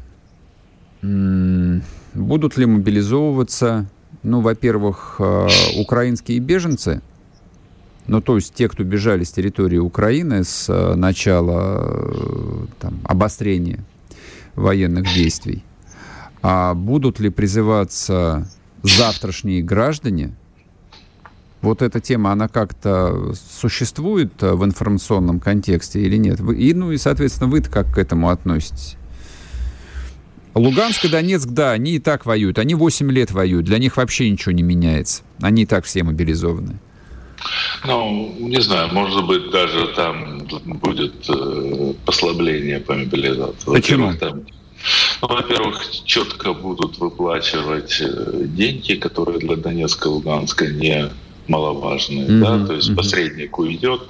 [1.02, 3.88] Будут ли мобилизовываться,
[4.28, 7.02] ну, во-первых, э, украинские беженцы,
[8.08, 13.80] ну, то есть те, кто бежали с территории Украины с э, начала э, там, обострения
[14.56, 15.64] военных действий,
[16.42, 18.50] а будут ли призываться
[18.84, 20.34] завтрашние граждане,
[21.62, 26.40] вот эта тема, она как-то существует в информационном контексте или нет?
[26.40, 28.98] И, ну и, соответственно, вы как к этому относитесь?
[30.58, 32.60] Луганск и Донецк, да, они и так воюют.
[32.60, 33.66] Они 8 лет воюют.
[33.66, 35.24] Для них вообще ничего не меняется.
[35.42, 36.80] Они и так все мобилизованы.
[37.86, 43.72] Ну, не знаю, может быть, даже там будет э, послабление по мобилизации.
[43.72, 44.14] Почему?
[44.16, 44.42] Там,
[45.22, 51.10] ну, во-первых, четко будут выплачивать э, деньги, которые для Донецка и Луганска не
[51.48, 52.28] маловажные.
[52.28, 52.40] Mm-hmm.
[52.40, 52.66] Да?
[52.66, 52.96] То есть mm-hmm.
[52.96, 54.02] посредник уйдет.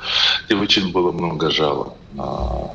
[0.49, 2.71] И очень было много жалоб на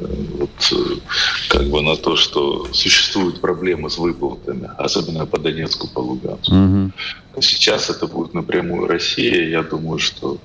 [0.00, 1.00] вот, э,
[1.48, 6.54] как бы на то, что существуют проблемы с выплатами, особенно по Донецку, по Луганску.
[6.54, 6.92] Угу.
[7.40, 9.48] Сейчас это будет напрямую Россия.
[9.48, 10.38] Я думаю, что,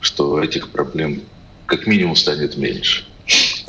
[0.00, 1.22] что этих проблем
[1.66, 3.06] как минимум станет меньше.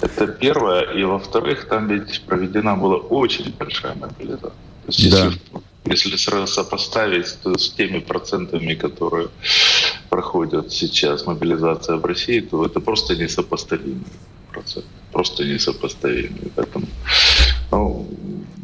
[0.01, 0.81] Это первое.
[0.93, 4.49] И во-вторых, там ведь проведена была очень большая мобилизация.
[4.49, 5.25] То есть, да.
[5.25, 5.39] если,
[5.85, 9.29] если сразу сопоставить то с теми процентами, которые
[10.09, 14.05] проходят сейчас мобилизация в России, то это просто несопоставимый
[14.53, 16.51] процент просто несопоставимы.
[16.55, 16.85] Поэтому
[17.71, 18.07] ну,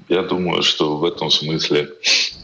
[0.10, 1.90] я думаю, что в этом смысле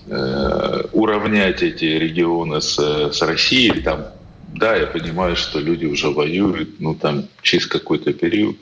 [0.08, 4.06] э, уравнять эти регионы с, с Россией, там,
[4.48, 8.56] да, я понимаю, что люди уже воюют, ну там через какой-то период.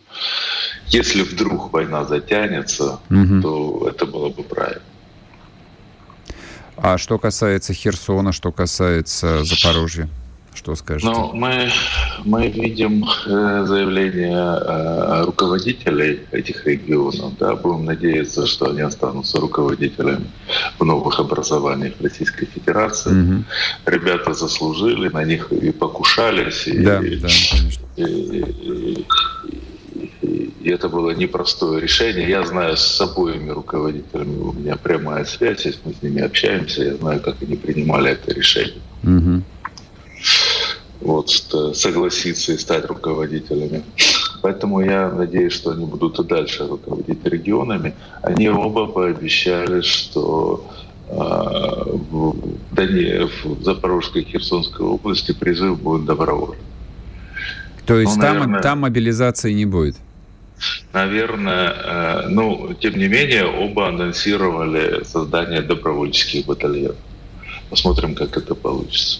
[0.87, 3.41] Если вдруг война затянется, угу.
[3.41, 4.81] то это было бы правильно.
[6.77, 10.09] А что касается Херсона, что касается Запорожья?
[10.53, 11.11] Что скажете?
[11.11, 11.69] Ну, мы,
[12.25, 17.37] мы видим э, заявления э, руководителей этих регионов.
[17.39, 20.25] Да, будем надеяться, что они останутся руководителями
[20.77, 23.11] в новых образованиях Российской Федерации.
[23.11, 23.43] Угу.
[23.87, 26.67] Ребята заслужили, на них и покушались.
[26.67, 27.27] И, да, и, да,
[27.95, 29.05] и, и,
[30.21, 32.29] и, и это было непростое решение.
[32.29, 36.95] Я знаю с обоими руководителями, у меня прямая связь, если мы с ними общаемся, я
[36.95, 38.81] знаю, как они принимали это решение.
[39.03, 39.43] Угу
[41.03, 41.29] вот,
[41.75, 43.83] согласиться и стать руководителями.
[44.41, 47.93] Поэтому я надеюсь, что они будут и дальше руководить регионами.
[48.21, 50.65] Они оба пообещали, что
[51.09, 52.35] а, в,
[52.71, 56.63] Дане, в Запорожской и Херсонской области призыв будет добровольный.
[57.85, 59.95] То есть ну, там, наверное, там мобилизации не будет?
[60.93, 66.95] Наверное, э, ну, тем не менее, оба анонсировали создание добровольческих батальонов.
[67.69, 69.19] Посмотрим, как это получится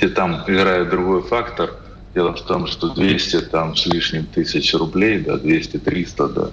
[0.00, 1.74] где там играет другой фактор.
[2.14, 6.50] Дело в том, что 200 там с лишним тысяч рублей, да, 200-300, да,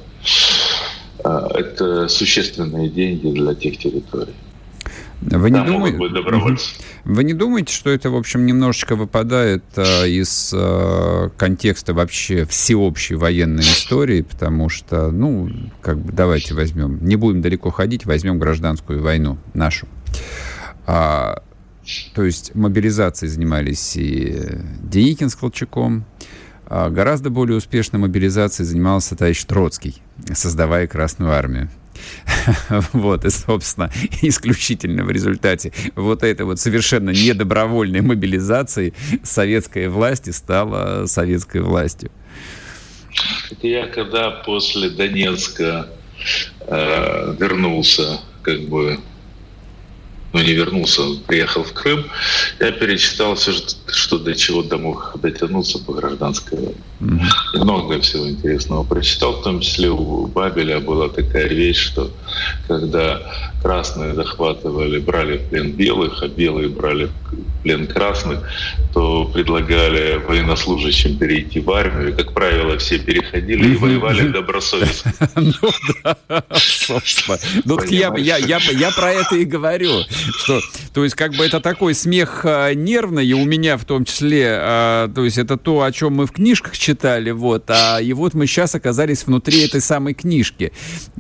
[1.24, 4.36] а, это существенные деньги для тех территорий.
[5.20, 6.58] Вы не, думаете,
[7.06, 13.16] вы не думаете, что это, в общем, немножечко выпадает э, из э, контекста вообще всеобщей
[13.16, 15.50] военной истории, потому что, ну,
[15.82, 19.88] как бы давайте возьмем, не будем далеко ходить, возьмем гражданскую войну нашу.
[20.86, 21.42] А,
[22.14, 24.40] то есть мобилизацией занимались и
[24.84, 26.06] Деникин с Колчаком.
[26.70, 30.02] А гораздо более успешной мобилизацией занимался товарищ Троцкий
[30.34, 31.70] создавая Красную Армию.
[32.94, 41.06] Вот, и, собственно, исключительно в результате вот этой вот совершенно недобровольной мобилизации советская власть стала
[41.08, 42.12] советской властью.
[43.50, 45.90] Это я когда после Донецка
[46.68, 49.00] э, вернулся, как бы
[50.38, 52.06] ну, не вернулся, приехал в Крым,
[52.60, 53.54] я перечитал все,
[53.88, 56.76] что до чего домог дотянуться по гражданской войне.
[57.00, 57.64] Mm-hmm.
[57.64, 62.12] Много всего интересного прочитал, в том числе у Бабеля была такая вещь, что
[62.68, 63.22] когда
[63.62, 68.40] красные захватывали, брали в плен белых, а белые брали в плен красных,
[68.94, 72.10] то предлагали военнослужащим перейти в армию.
[72.10, 75.14] И, как правило, все переходили и воевали добросовестно.
[75.36, 75.70] Ну
[76.04, 77.38] да, собственно.
[77.66, 77.78] Ну
[78.72, 80.04] я про это и говорю.
[80.94, 84.48] То есть, как бы это такой смех а, нервный, и у меня в том числе,
[84.50, 88.34] а, то есть, это то, о чем мы в книжках читали, вот, а и вот
[88.34, 90.72] мы сейчас оказались внутри этой самой книжки.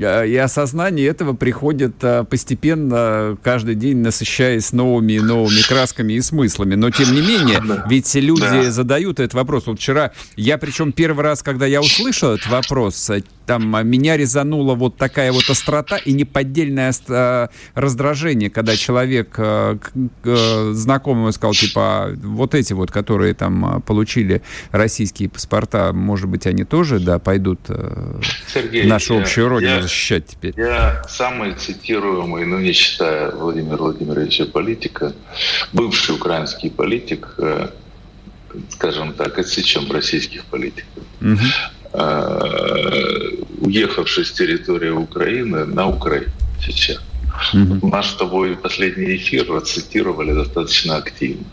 [0.02, 1.96] А, и осознание этого приходит
[2.30, 6.76] постепенно, каждый день насыщаясь новыми и новыми красками и смыслами.
[6.76, 8.72] Но, тем не менее, ведь люди да.
[8.72, 9.68] задают этот вопрос.
[9.68, 13.12] Вот вчера, я причем первый раз, когда я услышал этот вопрос,
[13.46, 16.94] там меня резанула вот такая вот острота и неподдельное
[17.74, 19.78] раздражение, когда человек э,
[20.74, 25.57] знакомый сказал, типа, вот эти вот, которые там получили российские паспорта,
[25.94, 28.20] может быть, они тоже, да, пойдут э,
[28.54, 30.54] Сергей, нашу я, общую родину я, защищать теперь?
[30.58, 35.14] Я самый цитируемый, ну, не считая Владимира Владимировича политика,
[35.74, 37.70] бывший украинский политик, э,
[38.70, 41.04] скажем так, отсечем российских политиков.
[41.22, 41.38] Угу.
[43.62, 46.32] уехавший с территории Украины на Украину
[46.64, 47.02] сейчас.
[47.54, 47.90] Mm-hmm.
[47.90, 51.46] Наш с тобой последний эфир цитировали достаточно активно.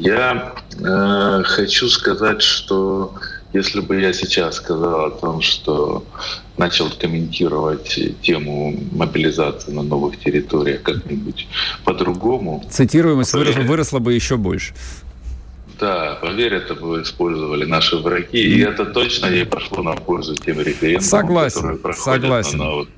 [0.00, 3.12] Я э, хочу сказать, что
[3.52, 6.04] если бы я сейчас сказал о том, что
[6.56, 11.46] начал комментировать тему мобилизации на новых территориях как-нибудь
[11.84, 12.64] по-другому...
[12.70, 14.72] Цитируемость поверь, выросла бы еще больше.
[15.78, 20.60] Да, поверь, это бы использовали наши враги, и это точно не пошло на пользу тем
[20.60, 22.58] референдумам, согласен, которые проходят согласен.
[22.58, 22.88] на вот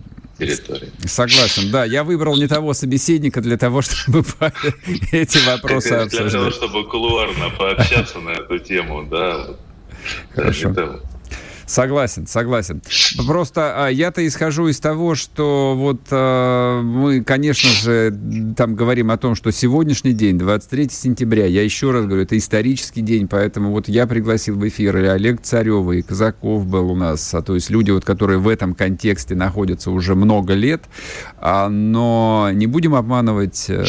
[0.46, 0.90] территории.
[1.06, 1.84] Согласен, да.
[1.84, 4.24] Я выбрал не того собеседника для того, чтобы
[5.12, 6.30] эти вопросы обсуждать.
[6.30, 9.56] Для того, чтобы кулуарно пообщаться на эту тему, да.
[10.34, 10.74] Хорошо.
[11.72, 12.82] Согласен, согласен.
[13.26, 18.14] Просто а, я-то исхожу из того, что вот а, мы, конечно же,
[18.58, 23.00] там говорим о том, что сегодняшний день, 23 сентября, я еще раз говорю, это исторический
[23.00, 27.32] день, поэтому вот я пригласил в эфир и Олег Царев, и Казаков был у нас,
[27.32, 30.82] а, то есть люди, вот, которые в этом контексте находятся уже много лет,
[31.38, 33.86] а, но не будем обманывать а,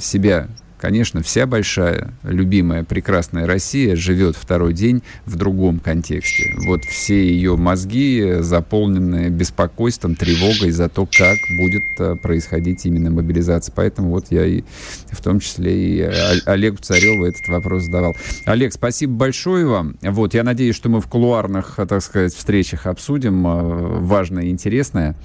[0.00, 0.48] себя.
[0.78, 6.52] Конечно, вся большая, любимая, прекрасная Россия живет второй день в другом контексте.
[6.66, 13.72] Вот все ее мозги заполнены беспокойством, тревогой за то, как будет э, происходить именно мобилизация.
[13.74, 14.62] Поэтому вот я и
[15.10, 16.00] в том числе и
[16.46, 18.14] Олегу Цареву этот вопрос задавал.
[18.44, 19.96] Олег, спасибо большое вам.
[20.02, 25.16] Вот, я надеюсь, что мы в кулуарных, так сказать, встречах обсудим э, важное и интересное.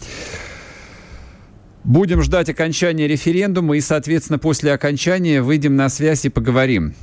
[1.89, 6.93] Будем ждать окончания референдума и, соответственно, после окончания выйдем на связь и поговорим.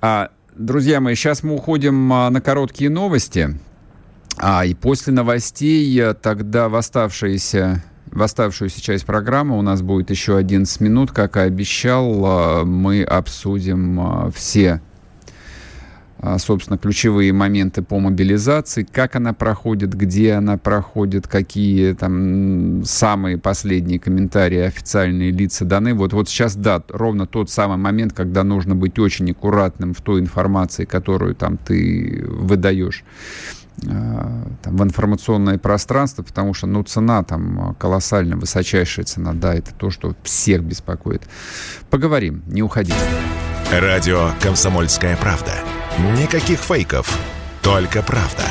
[0.00, 3.58] А, друзья мои, сейчас мы уходим а, на короткие новости.
[4.36, 10.10] А, и после новостей а, тогда в оставшиеся в оставшуюся часть программы у нас будет
[10.10, 11.10] еще 11 минут.
[11.10, 14.80] Как и обещал, а, мы обсудим а, все
[16.38, 24.00] собственно, ключевые моменты по мобилизации, как она проходит, где она проходит, какие там самые последние
[24.00, 25.94] комментарии официальные лица даны.
[25.94, 30.20] Вот, вот сейчас, да, ровно тот самый момент, когда нужно быть очень аккуратным в той
[30.20, 33.04] информации, которую там ты выдаешь
[33.86, 39.74] а, там, в информационное пространство, потому что, ну, цена там колоссально, высочайшая цена, да, это
[39.74, 41.22] то, что всех беспокоит.
[41.90, 42.96] Поговорим, не уходите.
[43.70, 45.52] Радио «Комсомольская правда».
[45.98, 47.18] Никаких фейков,
[47.62, 48.44] только правда.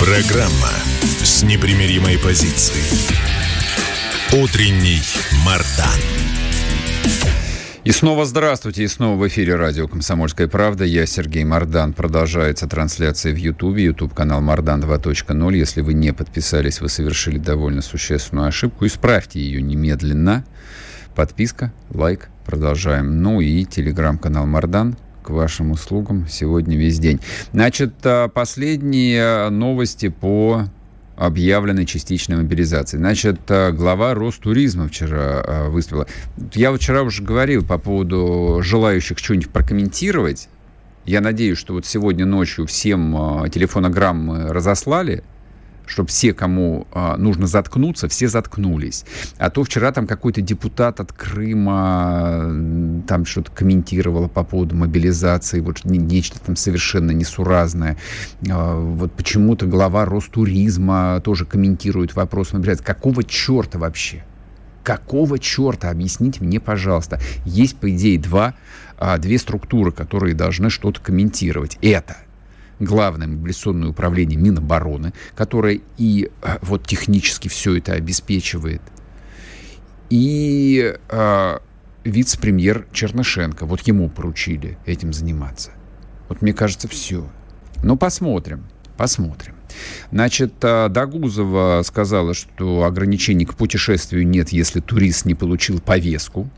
[0.00, 0.70] Программа
[1.22, 2.82] с непримиримой позицией.
[4.32, 5.02] Утренний
[5.44, 6.21] Мардан.
[7.84, 10.84] И снова здравствуйте, и снова в эфире радио «Комсомольская правда».
[10.84, 11.94] Я Сергей Мордан.
[11.94, 15.56] Продолжается трансляция в Ютубе, Ютуб-канал Мордан 2.0.
[15.56, 18.86] Если вы не подписались, вы совершили довольно существенную ошибку.
[18.86, 20.44] Исправьте ее немедленно.
[21.16, 23.20] Подписка, лайк, продолжаем.
[23.20, 27.18] Ну и телеграм-канал Мордан к вашим услугам сегодня весь день.
[27.52, 30.68] Значит, а, последние новости по
[31.26, 32.96] объявленной частичной мобилизации.
[32.96, 36.06] Значит, э, глава Ростуризма вчера э, выступила.
[36.54, 40.48] Я вчера уже говорил по поводу желающих что-нибудь прокомментировать.
[41.04, 45.24] Я надеюсь, что вот сегодня ночью всем телефонограммы разослали
[45.86, 49.04] чтобы все, кому э, нужно заткнуться, все заткнулись.
[49.38, 55.84] А то вчера там какой-то депутат от Крыма там что-то комментировал по поводу мобилизации, вот
[55.84, 57.96] нечто там совершенно несуразное.
[58.46, 62.84] Э, вот почему-то глава Ростуризма тоже комментирует вопрос мобилизации.
[62.84, 64.24] Какого черта вообще?
[64.82, 65.90] Какого черта?
[65.90, 67.20] Объясните мне, пожалуйста.
[67.44, 68.54] Есть, по идее, два,
[68.98, 71.78] а, две структуры, которые должны что-то комментировать.
[71.80, 72.16] Это–
[72.84, 78.82] главное мобилизационное управление Минобороны, которое и э, вот технически все это обеспечивает,
[80.10, 81.58] и э,
[82.04, 83.66] вице-премьер Чернышенко.
[83.66, 85.70] Вот ему поручили этим заниматься.
[86.28, 87.28] Вот мне кажется, все.
[87.82, 88.66] Но посмотрим,
[88.96, 89.54] посмотрим.
[90.10, 96.50] Значит, э, Дагузова сказала, что ограничений к путешествию нет, если турист не получил повестку.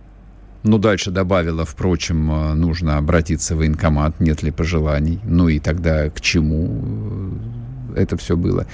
[0.65, 5.21] Ну, дальше добавила, впрочем, э, нужно обратиться в военкомат, нет ли пожеланий.
[5.23, 6.81] Ну и тогда к чему
[7.95, 8.67] э, это все было.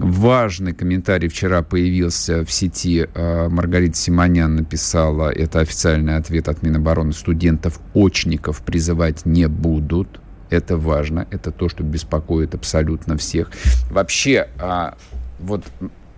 [0.00, 3.06] Важный комментарий вчера появился в сети.
[3.14, 10.20] Э, Маргарита Симонян написала, это официальный ответ от Минобороны, студентов очников призывать не будут.
[10.50, 13.52] Это важно, это то, что беспокоит абсолютно всех.
[13.88, 14.96] Вообще, а,
[15.38, 15.64] вот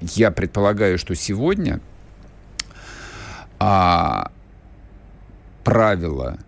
[0.00, 1.80] я предполагаю, что сегодня
[3.58, 4.30] а,
[5.68, 6.38] правила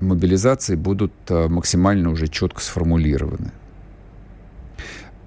[0.00, 3.52] мобилизации будут э, максимально уже четко сформулированы.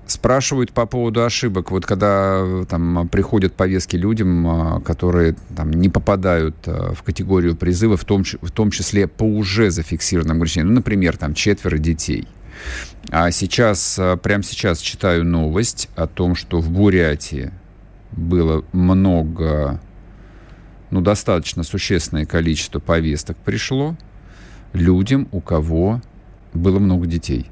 [0.05, 1.71] Спрашивают по поводу ошибок.
[1.71, 7.95] Вот когда э, там приходят повестки людям, э, которые там, не попадают в категорию призыва,
[7.95, 10.69] в том, в том числе по уже зафиксированным ограничениям.
[10.69, 12.27] Ну, например, там четверо детей.
[13.11, 17.53] А сейчас, прямо сейчас читаю новость о том, что в Бурятии
[18.11, 19.79] было много
[20.91, 23.95] ну, достаточно существенное количество повесток пришло
[24.73, 26.01] людям, у кого
[26.53, 27.47] было много детей.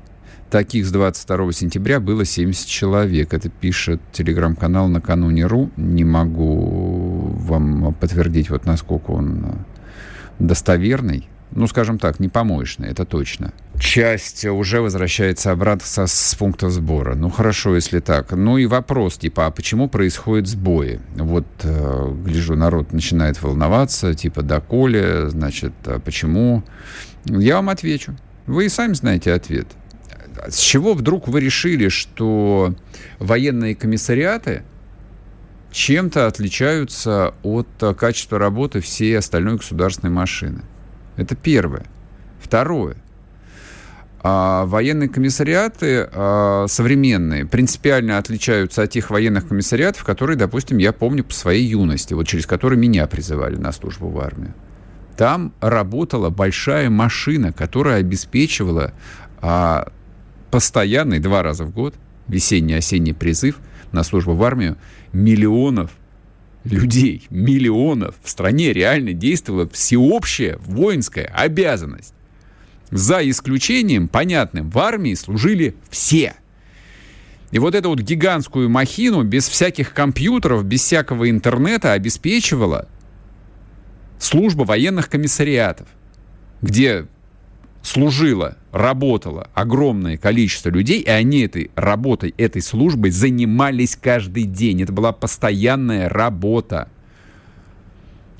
[0.49, 3.33] Таких с 22 сентября было 70 человек.
[3.33, 5.71] Это пишет телеграм-канал накануне РУ.
[5.77, 9.65] Не могу вам подтвердить, вот насколько он
[10.37, 13.53] достоверный ну, скажем так, не помоечная, это точно.
[13.79, 17.15] Часть уже возвращается обратно с пункта сбора.
[17.15, 18.31] Ну, хорошо, если так.
[18.31, 20.99] Ну и вопрос, типа, а почему происходят сбои?
[21.15, 26.63] Вот, э, гляжу, народ начинает волноваться, типа, доколе, значит, а почему?
[27.25, 28.15] Я вам отвечу.
[28.45, 29.67] Вы и сами знаете ответ.
[30.47, 32.73] С чего вдруг вы решили, что
[33.19, 34.63] военные комиссариаты
[35.71, 40.61] чем-то отличаются от качества работы всей остальной государственной машины?
[41.17, 41.85] Это первое.
[42.39, 42.95] Второе.
[44.25, 51.25] А военные комиссариаты а, современные принципиально отличаются от тех военных комиссариатов, которые, допустим, я помню
[51.25, 54.53] по своей юности, вот через которые меня призывали на службу в армию.
[55.17, 58.93] Там работала большая машина, которая обеспечивала
[59.41, 59.91] а,
[60.51, 61.93] постоянный два раза в год
[62.27, 63.59] весенний-осенний призыв
[63.91, 64.77] на службу в армию
[65.11, 65.91] миллионов
[66.63, 72.13] людей, миллионов, в стране реально действовала всеобщая воинская обязанность.
[72.91, 76.35] За исключением, понятным, в армии служили все.
[77.51, 82.87] И вот эту вот гигантскую махину без всяких компьютеров, без всякого интернета обеспечивала
[84.19, 85.87] служба военных комиссариатов,
[86.61, 87.07] где
[87.83, 94.81] служило, работало огромное количество людей, и они этой работой, этой службой занимались каждый день.
[94.81, 96.89] Это была постоянная работа.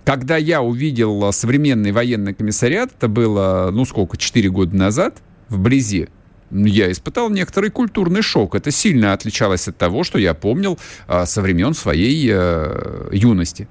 [0.05, 6.07] Когда я увидел современный военный комиссариат, это было, ну сколько, 4 года назад, вблизи,
[6.51, 8.55] я испытал некоторый культурный шок.
[8.55, 10.77] Это сильно отличалось от того, что я помнил
[11.07, 13.67] а, со времен своей а, юности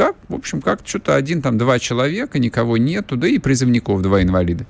[0.00, 4.22] так, в общем, как-то что-то один, там, два человека, никого нету, да и призывников два
[4.22, 4.64] инвалида.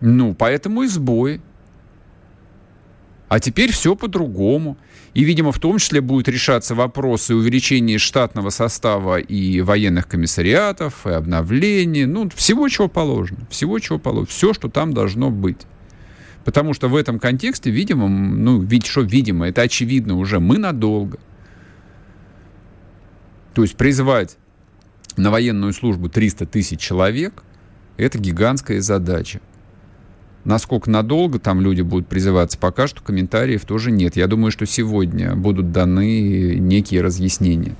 [0.00, 1.40] Ну, поэтому и сбои.
[3.28, 4.76] А теперь все по-другому.
[5.14, 11.10] И, видимо, в том числе будут решаться вопросы увеличения штатного состава и военных комиссариатов, и
[11.10, 13.46] обновления, ну, всего, чего положено.
[13.48, 14.26] Всего, чего положено.
[14.26, 15.68] Все, что там должно быть.
[16.44, 21.20] Потому что в этом контексте, видимо, ну, ведь что видимо, это очевидно уже, мы надолго.
[23.58, 24.36] То есть призвать
[25.16, 27.42] на военную службу 300 тысяч человек–
[27.96, 29.40] это гигантская задача.
[30.44, 34.14] Насколько надолго там люди будут призываться, пока что комментариев тоже нет.
[34.14, 37.74] Я думаю, что сегодня будут даны некие разъяснения.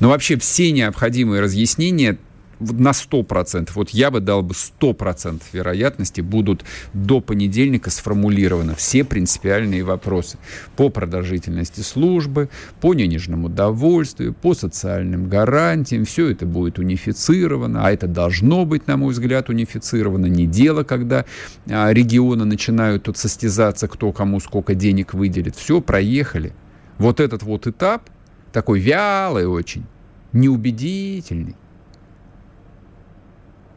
[0.00, 2.16] Но вообще все необходимые разъяснения
[2.60, 9.84] на 100%, вот я бы дал бы 100% вероятности, будут до понедельника сформулированы все принципиальные
[9.84, 10.38] вопросы
[10.76, 12.48] по продолжительности службы,
[12.80, 16.04] по денежному довольствию, по социальным гарантиям.
[16.04, 20.26] Все это будет унифицировано, а это должно быть, на мой взгляд, унифицировано.
[20.26, 21.24] Не дело, когда
[21.68, 25.56] а, регионы начинают тут состязаться, кто кому сколько денег выделит.
[25.56, 26.52] Все, проехали.
[26.98, 28.10] Вот этот вот этап,
[28.52, 29.84] такой вялый очень,
[30.32, 31.54] неубедительный,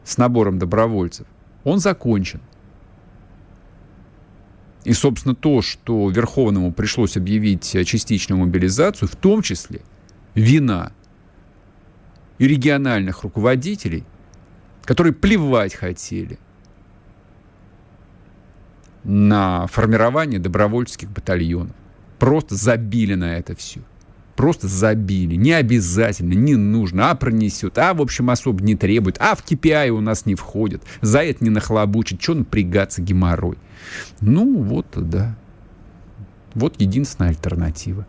[0.04, 1.26] с набором добровольцев,
[1.64, 2.40] он закончен.
[4.84, 9.82] И, собственно, то, что Верховному пришлось объявить частичную мобилизацию, в том числе
[10.34, 10.92] вина
[12.38, 14.04] и региональных руководителей,
[14.84, 16.38] которые плевать хотели
[19.04, 21.76] на формирование добровольческих батальонов.
[22.18, 23.80] Просто забили на это все
[24.36, 25.36] просто забили.
[25.36, 29.90] Не обязательно, не нужно, а пронесет, а, в общем, особо не требует, а в KPI
[29.90, 33.58] у нас не входит, за это не нахлобучит, что напрягаться геморрой.
[34.20, 35.36] Ну, вот, да.
[36.54, 38.06] Вот единственная альтернатива.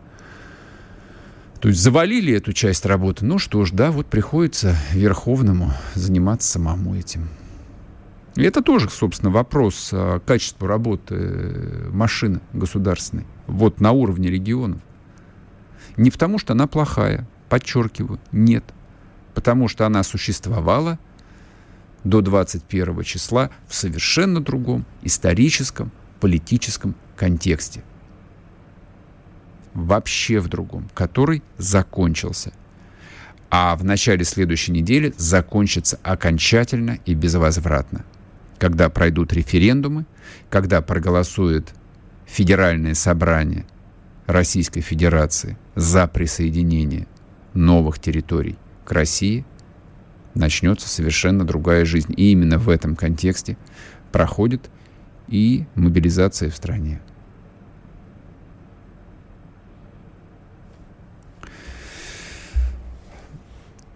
[1.60, 3.24] То есть завалили эту часть работы.
[3.24, 7.28] Ну что ж, да, вот приходится Верховному заниматься самому этим.
[8.36, 13.24] И это тоже, собственно, вопрос а, качества работы машины государственной.
[13.46, 14.80] Вот на уровне регионов.
[15.96, 18.64] Не потому, что она плохая, подчеркиваю, нет.
[19.34, 20.98] Потому что она существовала
[22.04, 25.90] до 21 числа в совершенно другом историческом,
[26.20, 27.82] политическом контексте.
[29.72, 32.52] Вообще в другом, который закончился.
[33.50, 38.04] А в начале следующей недели закончится окончательно и безвозвратно.
[38.58, 40.06] Когда пройдут референдумы,
[40.50, 41.72] когда проголосует
[42.26, 43.64] федеральное собрание
[44.26, 47.06] Российской Федерации за присоединение
[47.52, 49.44] новых территорий к России,
[50.34, 52.12] начнется совершенно другая жизнь.
[52.16, 53.56] И именно в этом контексте
[54.12, 54.70] проходит
[55.28, 57.00] и мобилизация в стране.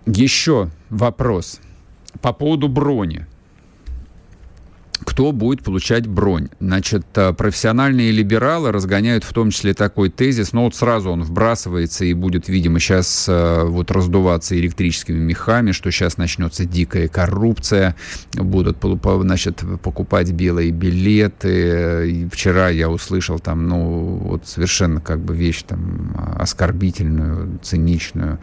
[0.07, 1.61] Еще вопрос
[2.23, 3.27] по поводу брони
[5.19, 6.47] кто будет получать бронь.
[6.61, 12.05] Значит, э, профессиональные либералы разгоняют в том числе такой тезис, но вот сразу он вбрасывается
[12.05, 17.97] и будет, видимо, сейчас э, вот раздуваться электрическими мехами, что сейчас начнется дикая коррупция,
[18.35, 22.09] будут, значит, покупать белые билеты.
[22.09, 28.39] И вчера я услышал там, ну, вот совершенно как бы вещь там оскорбительную, циничную.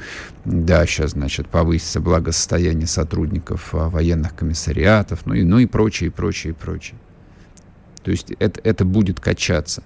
[0.46, 6.12] Да, сейчас, значит, повысится благосостояние сотрудников э, военных комиссариатов, ну и, ну и прочее, и
[6.12, 7.00] прочее прочее, прочее.
[8.06, 9.82] То есть это, это будет качаться.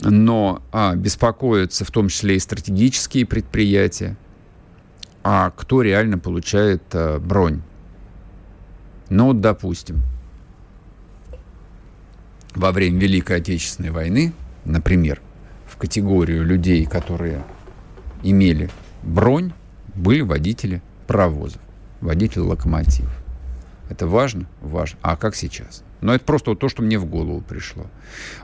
[0.00, 4.16] Но а, беспокоятся в том числе и стратегические предприятия.
[5.22, 7.62] А кто реально получает а, бронь?
[9.10, 10.02] Ну, вот, допустим,
[12.56, 14.32] во время Великой Отечественной войны,
[14.64, 15.22] например,
[15.82, 17.42] категорию людей, которые
[18.22, 18.70] имели
[19.02, 19.52] бронь,
[19.96, 21.60] были водители паровозов,
[22.00, 23.12] водители локомотивов.
[23.90, 24.46] Это важно?
[24.60, 25.00] Важно.
[25.02, 25.82] А как сейчас?
[26.00, 27.86] Но это просто вот то, что мне в голову пришло.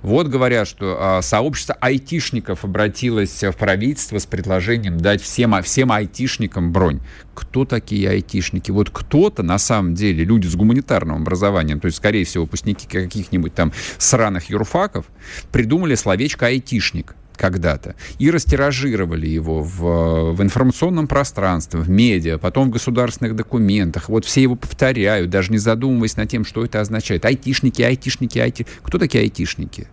[0.03, 6.72] Вот говорят, что а, сообщество айтишников обратилось в правительство с предложением дать всем, всем айтишникам
[6.72, 7.01] бронь.
[7.34, 8.72] Кто такие айтишники?
[8.72, 13.55] Вот кто-то, на самом деле, люди с гуманитарным образованием, то есть, скорее всего, выпускники каких-нибудь
[13.55, 15.07] там сраных юрфаков,
[15.53, 22.70] придумали словечко айтишник когда-то, и растиражировали его в, в информационном пространстве, в медиа, потом в
[22.70, 24.09] государственных документах.
[24.09, 27.24] Вот все его повторяют, даже не задумываясь над тем, что это означает.
[27.24, 28.66] Айтишники, айтишники, айти...
[28.82, 29.89] Кто такие айтишники?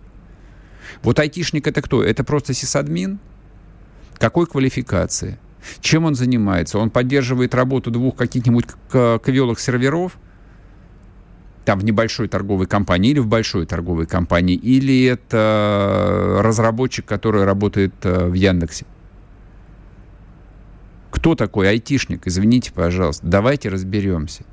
[1.03, 2.03] Вот айтишник это кто?
[2.03, 3.19] Это просто сисадмин?
[4.17, 5.37] Какой квалификации?
[5.81, 6.77] Чем он занимается?
[6.79, 10.17] Он поддерживает работу двух каких-нибудь кавелых серверов?
[11.65, 17.93] Там в небольшой торговой компании или в большой торговой компании, или это разработчик, который работает
[18.03, 18.85] э, в Яндексе.
[21.11, 22.27] Кто такой айтишник?
[22.27, 23.25] Извините, пожалуйста.
[23.25, 24.43] Давайте разберемся.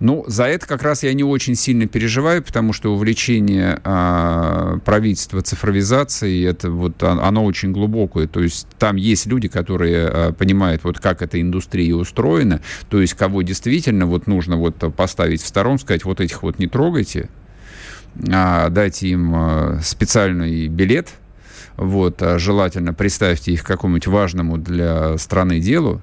[0.00, 5.42] Ну, за это как раз я не очень сильно переживаю, потому что увлечение а, правительства
[5.42, 8.26] цифровизацией, это вот оно очень глубокое.
[8.26, 13.12] То есть там есть люди, которые а, понимают, вот как эта индустрия устроена, то есть
[13.12, 17.28] кого действительно вот нужно вот поставить в сторону, сказать, вот этих вот не трогайте,
[18.32, 21.10] а дайте им а, специальный билет,
[21.76, 26.00] вот, а желательно представьте их какому-нибудь важному для страны делу,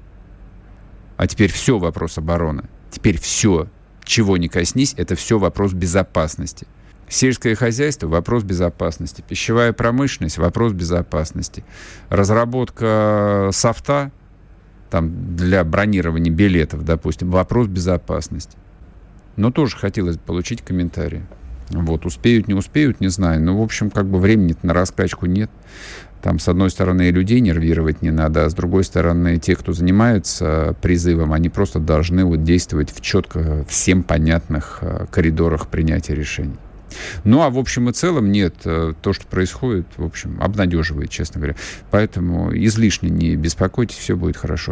[1.18, 2.66] а теперь все вопрос обороны.
[2.91, 3.68] Теперь все
[4.08, 6.68] чего не коснись, это все вопрос безопасности.
[7.10, 9.24] Сельское хозяйство– вопрос безопасности.
[9.28, 11.64] Пищевая промышленность– вопрос безопасности.
[12.10, 14.12] Разработка софта
[14.89, 18.58] там, для бронирования билетов, допустим, вопрос безопасности.
[19.38, 21.26] Но тоже хотелось получить комментарии.
[21.70, 23.41] Вот, успеют, не успеют, не знаю.
[23.41, 25.49] Но, в общем, как бы времени на раскачку нет.
[26.22, 29.72] Там, с одной стороны, и людей нервировать не надо, а с другой стороны, те, кто
[29.72, 36.55] занимается призывом, они просто должны вот действовать в четко всем понятных э, коридорах принятия решений.
[37.24, 38.55] Ну, а в общем и целом нет.
[38.65, 41.55] Э, то, что происходит, в общем, обнадеживает, честно говоря.
[41.91, 44.72] Поэтому излишне не беспокойтесь, все будет хорошо.